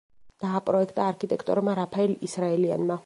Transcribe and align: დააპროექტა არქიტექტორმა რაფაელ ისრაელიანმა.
დააპროექტა 0.45 1.05
არქიტექტორმა 1.11 1.77
რაფაელ 1.81 2.17
ისრაელიანმა. 2.29 2.99